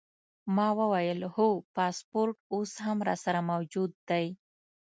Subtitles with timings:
[0.55, 4.25] ما وویل: هو، پاسپورټ اوس هم راسره موجود دی.